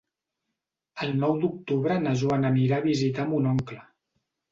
[1.07, 3.79] El nou d'octubre na Joana anirà a visitar mon oncle.